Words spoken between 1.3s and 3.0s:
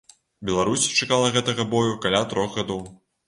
гэтага бою каля трох гадоў.